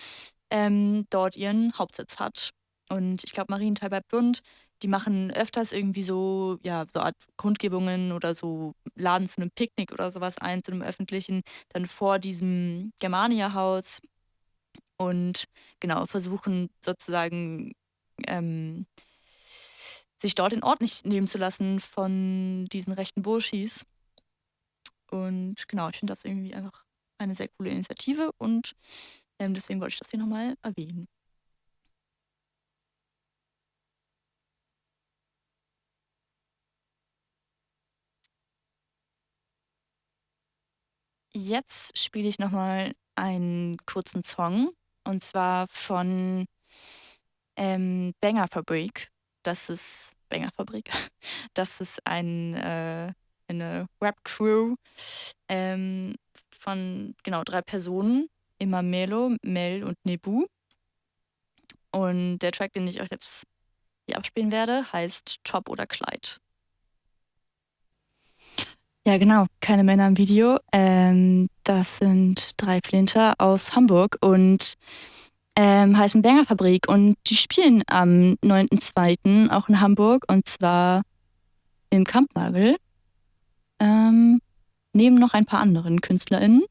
[0.50, 2.50] ähm, dort ihren Hauptsitz hat.
[2.88, 4.42] Und ich glaube, Marienthal bleibt bunt,
[4.82, 9.92] die machen öfters irgendwie so, ja, so Art Kundgebungen oder so, laden zu einem Picknick
[9.92, 14.00] oder sowas ein, zu einem öffentlichen, dann vor diesem Germania-Haus
[14.96, 15.44] und
[15.80, 17.72] genau, versuchen sozusagen
[18.26, 18.86] ähm,
[20.18, 23.84] sich dort den Ort nicht nehmen zu lassen von diesen rechten Burschis.
[25.10, 26.84] Und genau, ich finde das irgendwie einfach
[27.20, 28.74] eine sehr coole Initiative und
[29.38, 31.08] ähm, deswegen wollte ich das hier nochmal erwähnen.
[41.32, 44.72] Jetzt spiele ich nochmal einen kurzen Song
[45.04, 46.46] und zwar von
[47.56, 49.08] ähm, Banger Fabrik.
[49.42, 50.90] Das ist Banger Fabrik.
[51.54, 53.12] Das ist ein, äh,
[53.48, 54.76] eine Rap-Crew
[55.48, 56.14] ähm,
[56.60, 58.28] von genau drei Personen.
[58.58, 60.44] Immer Melo, Mel und Nebu.
[61.92, 63.44] Und der Track, den ich euch jetzt
[64.06, 66.38] hier abspielen werde, heißt Top oder Kleid.
[69.06, 69.46] Ja, genau.
[69.60, 70.58] Keine Männer im Video.
[70.72, 74.74] Ähm, das sind drei Flinter aus Hamburg und
[75.56, 76.86] ähm, heißen Banger Fabrik.
[76.86, 79.50] Und die spielen am 9.2.
[79.50, 81.02] auch in Hamburg und zwar
[81.88, 82.76] im Kampnagel.
[83.78, 84.40] Ähm,
[84.92, 86.62] neben noch ein paar anderen KünstlerInnen.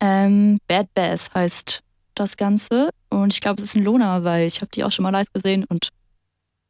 [0.00, 1.82] Ähm, Bad Bass heißt
[2.14, 2.90] das Ganze.
[3.08, 5.32] Und ich glaube, es ist ein Lohner, weil ich habe die auch schon mal live
[5.32, 5.90] gesehen und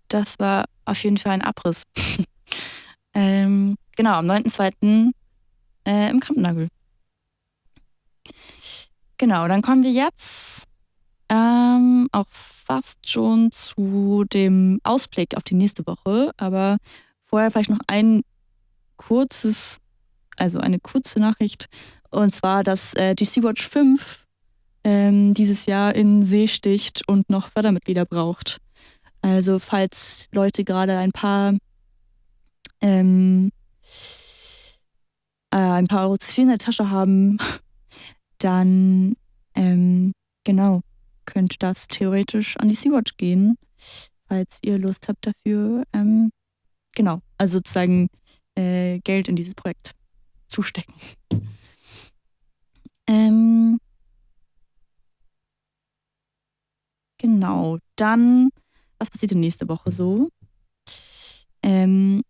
[0.09, 1.85] das war auf jeden Fall ein Abriss.
[3.15, 5.13] ähm, Genau, am 9.2.
[5.85, 6.69] Äh, im Kampnagel.
[9.19, 10.67] Genau, dann kommen wir jetzt
[11.29, 16.33] ähm, auch fast schon zu dem Ausblick auf die nächste Woche.
[16.37, 16.79] Aber
[17.27, 18.23] vorher vielleicht noch ein
[18.97, 19.79] kurzes,
[20.37, 21.67] also eine kurze Nachricht.
[22.11, 24.27] Und zwar, dass äh, die Sea-Watch 5
[24.85, 28.59] ähm, dieses Jahr in See sticht und noch Fördermitglieder braucht.
[29.23, 31.55] Also falls Leute gerade ein paar
[32.81, 33.53] ähm,
[35.53, 37.39] äh, ein paar Euro zu viel in der Tasche haben,
[38.39, 39.15] dann
[39.55, 40.13] ähm,
[40.45, 40.81] genau,
[41.27, 43.57] könnte das theoretisch an die Sea-Watch gehen,
[44.27, 45.85] falls ihr Lust habt dafür.
[45.93, 46.31] Ähm,
[46.95, 48.09] genau, also sozusagen
[48.57, 49.93] äh, Geld in dieses Projekt
[50.53, 50.95] zustecken.
[53.07, 53.79] Ähm,
[57.19, 58.51] genau, dann,
[58.99, 60.29] was passiert denn nächste Woche so?
[61.63, 62.23] Ähm,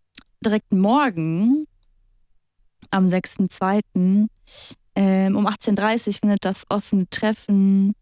[0.45, 1.67] direkt morgen
[2.91, 4.29] am 6.2.
[4.95, 7.95] Ähm, um 18.30 Uhr findet das offene Treffen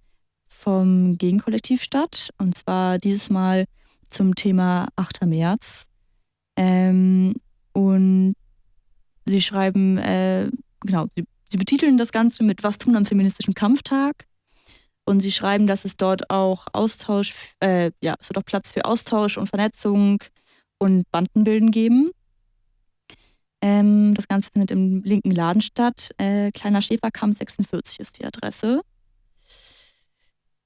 [0.48, 2.30] vom Gegenkollektiv statt.
[2.38, 3.66] Und zwar dieses Mal
[4.10, 5.26] zum Thema 8.
[5.26, 5.86] März.
[6.56, 7.34] Ähm,
[7.72, 8.34] und
[9.30, 14.26] sie schreiben, äh, genau, sie, sie betiteln das Ganze mit Was tun am feministischen Kampftag.
[15.04, 18.84] Und sie schreiben, dass es dort auch Austausch, äh, ja, es wird auch Platz für
[18.84, 20.22] Austausch und Vernetzung
[20.78, 22.10] und Bandenbilden geben.
[23.62, 26.10] Ähm, das Ganze findet im linken Laden statt.
[26.18, 28.82] Äh, Kleiner Schäferkamm 46 ist die Adresse.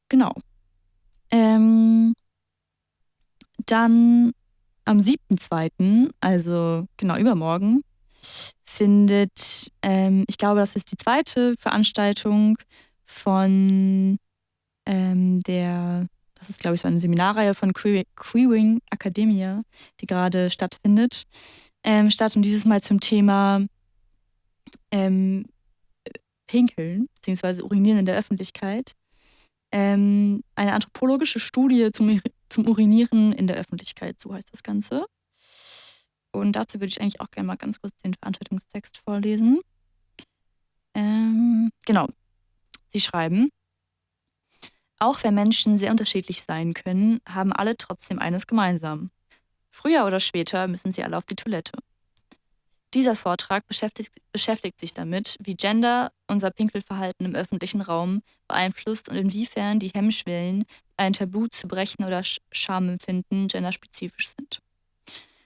[0.08, 0.34] Genau.
[1.30, 2.14] Ähm,
[3.66, 4.32] dann
[4.84, 7.82] am 7.2., also genau übermorgen,
[8.64, 12.56] findet, ähm, ich glaube, das ist die zweite Veranstaltung
[13.06, 14.18] von
[14.86, 19.62] ähm, der, das ist glaube ich so eine Seminarreihe von Que Queering Academia,
[20.00, 21.24] die gerade stattfindet,
[21.84, 23.66] ähm, statt und dieses Mal zum Thema
[24.90, 25.46] ähm,
[26.46, 27.62] Pinkeln bzw.
[27.62, 28.92] Urinieren in der Öffentlichkeit.
[29.72, 35.04] Ähm, eine anthropologische Studie zum, zum Urinieren in der Öffentlichkeit, so heißt das Ganze.
[36.34, 39.60] Und dazu würde ich eigentlich auch gerne mal ganz kurz den Veranstaltungstext vorlesen.
[40.94, 42.08] Ähm, genau.
[42.88, 43.50] Sie schreiben,
[44.98, 49.10] auch wenn Menschen sehr unterschiedlich sein können, haben alle trotzdem eines gemeinsam.
[49.70, 51.72] Früher oder später müssen sie alle auf die Toilette.
[52.94, 59.16] Dieser Vortrag beschäftigt, beschäftigt, sich damit, wie Gender unser Pinkelverhalten im öffentlichen Raum beeinflusst und
[59.16, 60.64] inwiefern die Hemmschwellen,
[60.96, 64.60] ein Tabu zu brechen oder Schamempfinden genderspezifisch sind.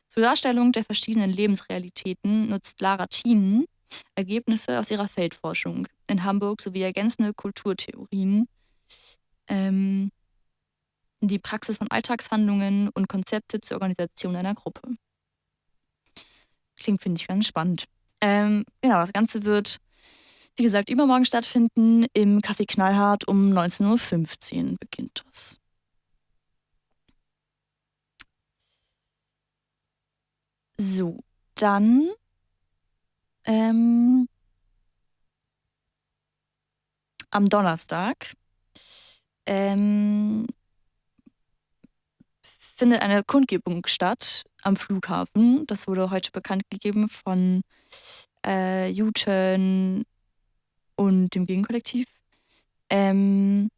[0.08, 3.66] Zur Darstellung der verschiedenen Lebensrealitäten nutzt Lara Thienen
[4.14, 8.48] Ergebnisse aus ihrer Feldforschung in Hamburg sowie ergänzende Kulturtheorien,
[9.48, 10.10] ähm,
[11.20, 14.96] die Praxis von Alltagshandlungen und Konzepte zur Organisation einer Gruppe.
[16.76, 17.84] Klingt, finde ich, ganz spannend.
[18.20, 19.78] Ähm, genau, das Ganze wird,
[20.56, 22.06] wie gesagt, übermorgen stattfinden.
[22.12, 25.58] Im Café Knallhart um 19.15 Uhr beginnt das.
[30.80, 31.18] So,
[31.56, 32.08] dann
[33.44, 34.28] ähm,
[37.30, 38.32] am Donnerstag
[39.46, 40.46] ähm,
[42.42, 45.66] findet eine Kundgebung statt am Flughafen.
[45.66, 47.62] Das wurde heute bekannt gegeben von
[48.46, 50.04] äh, U-Turn
[50.94, 52.06] und dem Gegenkollektiv.
[52.88, 53.68] Ähm,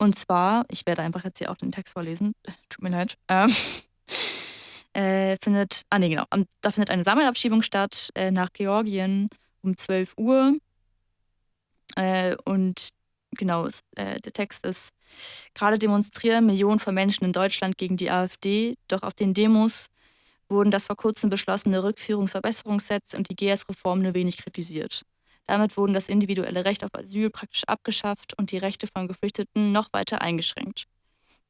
[0.00, 2.34] und zwar, ich werde einfach jetzt hier auch den Text vorlesen,
[2.70, 3.18] tut mir leid.
[3.28, 3.54] Ähm,
[4.94, 6.24] äh, findet, ah nee, genau,
[6.62, 9.28] da findet eine Sammelabschiebung statt äh, nach Georgien
[9.60, 10.56] um 12 Uhr.
[11.96, 12.88] Äh, und
[13.32, 14.94] genau, äh, der Text ist,
[15.52, 19.88] gerade demonstrieren Millionen von Menschen in Deutschland gegen die AfD, doch auf den Demos
[20.48, 25.04] wurden das vor kurzem beschlossene Rückführungsverbesserungsgesetz und die GS-Reform nur wenig kritisiert.
[25.50, 29.88] Damit wurden das individuelle Recht auf Asyl praktisch abgeschafft und die Rechte von Geflüchteten noch
[29.92, 30.84] weiter eingeschränkt.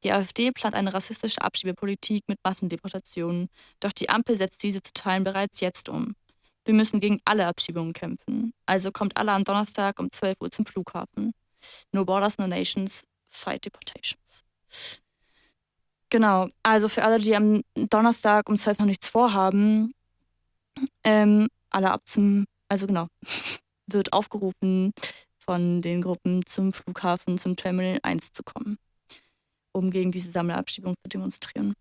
[0.03, 5.23] Die AfD plant eine rassistische Abschiebepolitik mit Massendeportationen, doch die Ampel setzt diese zu Teilen
[5.23, 6.17] bereits jetzt um.
[6.65, 8.55] Wir müssen gegen alle Abschiebungen kämpfen.
[8.65, 11.35] Also kommt alle am Donnerstag um 12 Uhr zum Flughafen.
[11.93, 14.43] No Borders, No Nations, Fight Deportations.
[16.09, 19.93] Genau, also für alle, die am Donnerstag um 12 Uhr noch nichts vorhaben,
[21.05, 23.09] ähm, alle ab zum, also genau,
[23.93, 24.93] wird aufgerufen
[25.39, 28.79] von den Gruppen zum Flughafen, zum Terminal 1 zu kommen,
[29.73, 31.75] um gegen diese Sammelabschiebung zu demonstrieren.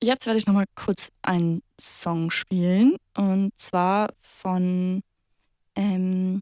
[0.00, 5.02] Jetzt werde ich noch mal kurz einen Song spielen und zwar von
[5.74, 6.40] ähm,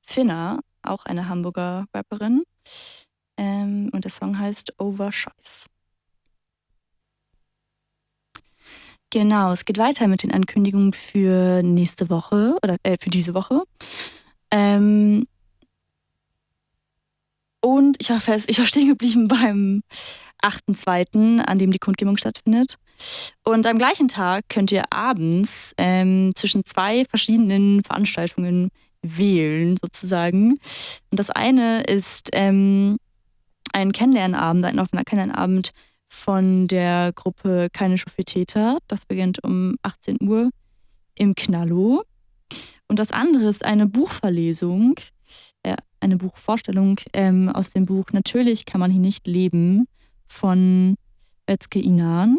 [0.00, 2.44] Finna, auch eine Hamburger Rapperin.
[3.36, 5.66] Ähm, und der Song heißt Over Scheiß.
[9.14, 13.62] Genau, es geht weiter mit den Ankündigungen für nächste Woche oder äh, für diese Woche.
[14.50, 15.28] Ähm,
[17.60, 19.84] und ich war ich war stehen geblieben beim
[20.42, 22.74] 8.2., an dem die Kundgebung stattfindet.
[23.44, 30.58] Und am gleichen Tag könnt ihr abends ähm, zwischen zwei verschiedenen Veranstaltungen wählen, sozusagen.
[31.12, 32.96] Und das eine ist ähm,
[33.72, 35.70] ein Kennenlernabend, ein offener Kennenlernabend
[36.14, 38.78] von der Gruppe Keine Täter.
[38.86, 40.50] Das beginnt um 18 Uhr
[41.14, 42.04] im Knallo.
[42.88, 44.94] Und das andere ist eine Buchverlesung,
[45.62, 49.86] äh, eine Buchvorstellung ähm, aus dem Buch Natürlich kann man hier nicht leben
[50.26, 50.96] von
[51.50, 52.38] Özke Inan.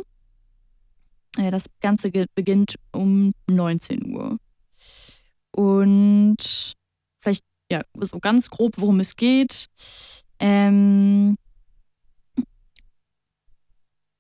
[1.38, 4.38] Äh, das Ganze beginnt um 19 Uhr.
[5.52, 6.76] Und
[7.20, 9.68] vielleicht, ja, so ganz grob, worum es geht.
[10.40, 11.38] Ähm,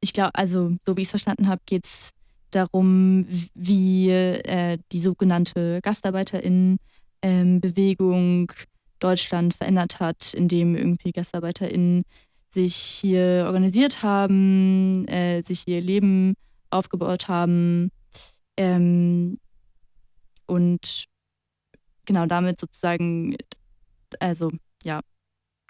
[0.05, 2.11] ich glaube, also, so wie ich es verstanden habe, geht es
[2.51, 8.56] darum, wie äh, die sogenannte GastarbeiterInnen-Bewegung ähm,
[8.99, 12.03] Deutschland verändert hat, indem irgendwie GastarbeiterInnen
[12.49, 16.35] sich hier organisiert haben, äh, sich ihr Leben
[16.69, 17.89] aufgebaut haben
[18.58, 19.39] ähm,
[20.45, 21.06] und
[22.06, 23.37] genau damit sozusagen,
[24.19, 24.51] also
[24.83, 25.01] ja,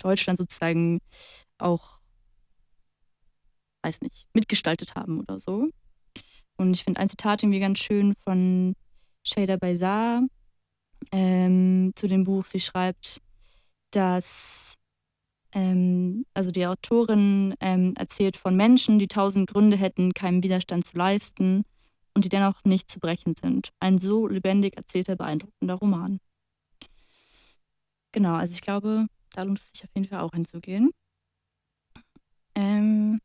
[0.01, 0.99] Deutschland sozusagen
[1.57, 1.94] auch,
[3.86, 5.69] weiß nicht, mitgestaltet haben oder so.
[6.57, 8.75] Und ich finde ein Zitat irgendwie ganz schön von
[9.23, 10.23] Shader Baizar
[11.11, 12.45] ähm, zu dem Buch.
[12.45, 13.21] Sie schreibt,
[13.91, 14.75] dass
[15.53, 20.97] ähm, also die Autorin ähm, erzählt von Menschen, die tausend Gründe hätten, keinen Widerstand zu
[20.97, 21.63] leisten,
[22.15, 23.71] und die dennoch nicht zu brechen sind.
[23.79, 26.19] Ein so lebendig erzählter, beeindruckender Roman.
[28.13, 30.91] Genau, also ich glaube, da lohnt es sich auf jeden Fall auch hinzugehen.
[32.55, 33.19] Ähm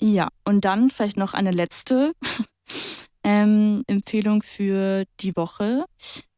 [0.00, 2.12] ja, und dann vielleicht noch eine letzte
[3.22, 5.84] ähm, Empfehlung für die Woche.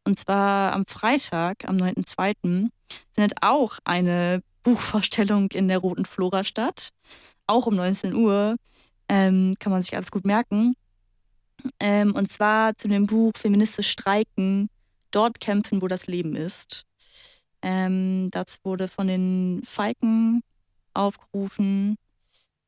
[0.05, 2.69] Und zwar am Freitag, am 9.2.,
[3.13, 6.91] findet auch eine Buchvorstellung in der Roten Flora statt.
[7.47, 8.57] Auch um 19 Uhr.
[9.09, 10.75] Ähm, kann man sich alles gut merken.
[11.79, 14.69] Ähm, und zwar zu dem Buch Feministisch streiken,
[15.13, 16.85] dort kämpfen, wo das Leben ist.
[17.63, 20.43] Ähm, das wurde von den Falken
[20.95, 21.97] aufgerufen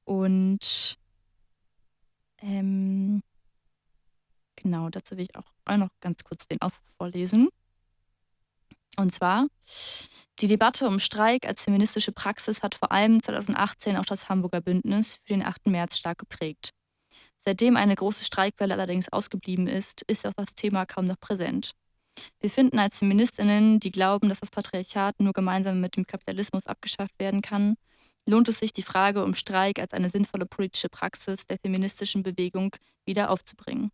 [0.04, 0.98] und
[2.40, 3.22] ähm,
[4.56, 7.48] genau, dazu will ich auch, auch noch ganz kurz den Aufruf vorlesen.
[8.96, 9.46] Und zwar,
[10.40, 15.18] die Debatte um Streik als feministische Praxis hat vor allem 2018 auch das Hamburger Bündnis
[15.24, 15.66] für den 8.
[15.66, 16.70] März stark geprägt.
[17.44, 21.72] Seitdem eine große Streikwelle allerdings ausgeblieben ist, ist auch das Thema kaum noch präsent.
[22.40, 27.18] Wir finden als Feministinnen, die glauben, dass das Patriarchat nur gemeinsam mit dem Kapitalismus abgeschafft
[27.18, 27.76] werden kann,
[28.26, 32.74] lohnt es sich, die Frage um Streik als eine sinnvolle politische Praxis der feministischen Bewegung
[33.04, 33.90] wieder aufzubringen.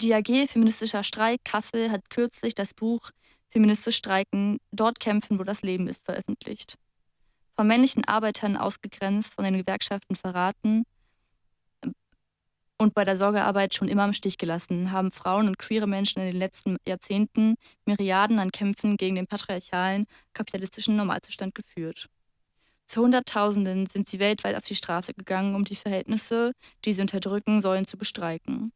[0.00, 3.10] Die AG Feministischer Streik Kassel hat kürzlich das Buch
[3.50, 6.76] Feministisch Streiken, dort kämpfen, wo das Leben ist, veröffentlicht.
[7.56, 10.84] Von männlichen Arbeitern ausgegrenzt, von den Gewerkschaften verraten
[12.78, 16.30] und bei der Sorgearbeit schon immer im Stich gelassen, haben Frauen und queere Menschen in
[16.30, 22.08] den letzten Jahrzehnten Myriaden an Kämpfen gegen den patriarchalen, kapitalistischen Normalzustand geführt.
[22.86, 26.52] Zu Hunderttausenden sind sie weltweit auf die Straße gegangen, um die Verhältnisse,
[26.84, 28.72] die sie unterdrücken sollen, zu bestreiken.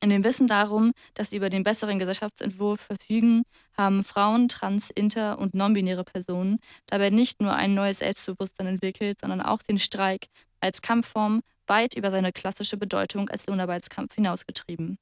[0.00, 3.42] In dem Wissen darum, dass sie über den besseren Gesellschaftsentwurf verfügen,
[3.76, 9.40] haben Frauen, trans, inter und non-binäre Personen dabei nicht nur ein neues Selbstbewusstsein entwickelt, sondern
[9.40, 10.26] auch den Streik
[10.60, 14.98] als Kampfform weit über seine klassische Bedeutung als Lohnarbeitskampf hinausgetrieben.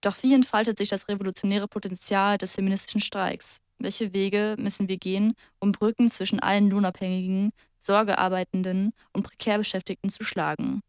[0.00, 3.60] Doch wie entfaltet sich das revolutionäre Potenzial des feministischen Streiks?
[3.78, 10.24] Welche Wege müssen wir gehen, um Brücken zwischen allen Lohnabhängigen, Sorgearbeitenden und prekär Beschäftigten zu
[10.24, 10.82] schlagen?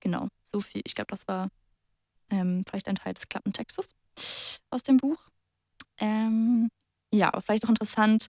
[0.00, 0.82] Genau, so viel.
[0.84, 1.48] Ich glaube, das war
[2.30, 3.94] ähm, vielleicht ein Teil des Klappentextes
[4.70, 5.18] aus dem Buch.
[5.98, 6.70] Ähm,
[7.12, 8.28] ja, aber vielleicht noch interessant,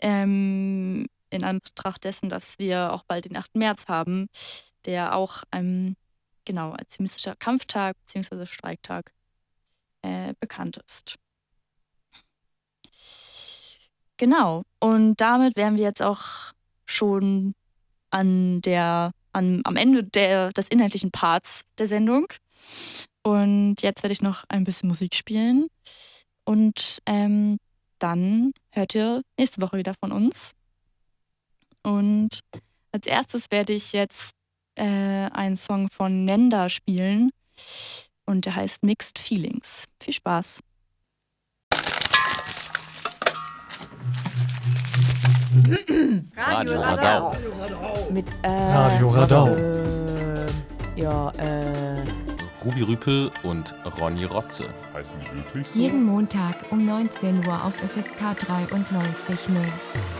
[0.00, 1.06] ähm,
[1.36, 3.54] in Anbetracht dessen, dass wir auch bald den 8.
[3.54, 4.28] März haben,
[4.84, 5.96] der auch ähm,
[6.44, 8.46] genau als feministischer Kampftag bzw.
[8.46, 9.12] Streiktag
[10.02, 11.16] äh, bekannt ist.
[14.18, 16.52] Genau, und damit wären wir jetzt auch
[16.86, 17.54] schon
[18.10, 22.26] an der, an, am Ende der, des inhaltlichen Parts der Sendung.
[23.22, 25.66] Und jetzt werde ich noch ein bisschen Musik spielen.
[26.44, 27.58] Und ähm,
[27.98, 30.52] dann hört ihr nächste Woche wieder von uns.
[31.86, 32.40] Und
[32.90, 34.32] als erstes werde ich jetzt
[34.74, 37.30] äh, einen Song von Nenda spielen
[38.24, 39.84] und der heißt Mixed Feelings.
[40.02, 40.60] Viel Spaß.
[46.36, 47.36] Radio Radau.
[48.10, 49.54] Mit äh, Radio Radau.
[49.54, 50.46] Äh,
[50.96, 52.02] ja, äh.
[52.64, 54.74] Ruby Rüpel und Ronny Rotze.
[55.72, 60.15] Jeden Montag um 19 Uhr auf FSK 93.0.